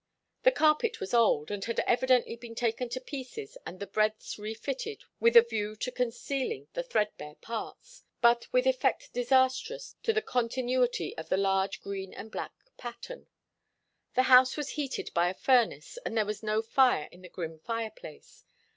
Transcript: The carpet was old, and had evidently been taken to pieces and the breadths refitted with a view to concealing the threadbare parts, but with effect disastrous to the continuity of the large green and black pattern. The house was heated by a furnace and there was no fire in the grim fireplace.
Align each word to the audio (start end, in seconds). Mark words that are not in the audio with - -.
The 0.41 0.51
carpet 0.51 0.99
was 0.99 1.13
old, 1.13 1.51
and 1.51 1.63
had 1.65 1.79
evidently 1.81 2.35
been 2.35 2.55
taken 2.55 2.89
to 2.89 2.99
pieces 2.99 3.55
and 3.67 3.79
the 3.79 3.85
breadths 3.85 4.39
refitted 4.39 5.03
with 5.19 5.37
a 5.37 5.43
view 5.43 5.75
to 5.75 5.91
concealing 5.91 6.67
the 6.73 6.81
threadbare 6.81 7.35
parts, 7.35 8.01
but 8.19 8.51
with 8.51 8.65
effect 8.65 9.13
disastrous 9.13 9.95
to 10.01 10.11
the 10.11 10.23
continuity 10.23 11.15
of 11.19 11.29
the 11.29 11.37
large 11.37 11.81
green 11.81 12.15
and 12.15 12.31
black 12.31 12.53
pattern. 12.77 13.27
The 14.15 14.23
house 14.23 14.57
was 14.57 14.69
heated 14.69 15.11
by 15.13 15.29
a 15.29 15.35
furnace 15.35 15.99
and 16.03 16.17
there 16.17 16.25
was 16.25 16.41
no 16.41 16.63
fire 16.63 17.07
in 17.11 17.21
the 17.21 17.29
grim 17.29 17.59
fireplace. 17.59 18.43